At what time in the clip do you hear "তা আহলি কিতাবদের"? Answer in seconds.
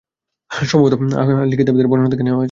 1.11-1.87